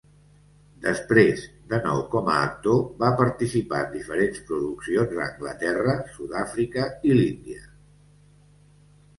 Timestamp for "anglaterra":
5.27-5.95